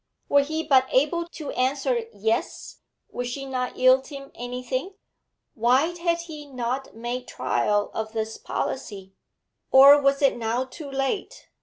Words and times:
Were 0.29 0.41
he 0.41 0.63
but 0.63 0.87
able 0.89 1.27
to 1.27 1.51
answer 1.51 2.05
'Yes,' 2.11 2.77
would 3.11 3.27
she 3.27 3.45
not 3.45 3.77
yield 3.77 4.07
him 4.07 4.31
anything? 4.33 4.95
Why 5.53 5.95
had 5.95 6.21
he 6.21 6.47
not 6.47 6.95
made 6.95 7.27
trial 7.27 7.91
of 7.93 8.11
this 8.13 8.39
policy? 8.39 9.13
Or 9.69 10.01
was 10.01 10.23
it 10.23 10.37
now 10.37 10.65
too 10.65 10.89
late? 10.89 11.49